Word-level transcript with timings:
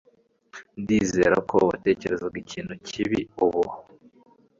Ndizera 0.81 1.37
ko 1.49 1.57
watekerezaga 1.69 2.37
ikintu 2.43 2.73
kibi 2.87 3.19
ubu. 3.45 3.63